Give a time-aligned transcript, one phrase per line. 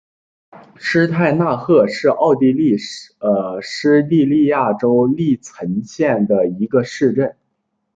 [0.77, 2.75] 施泰纳赫是奥地利
[3.61, 7.35] 施蒂利亚州利岑县的一个市镇。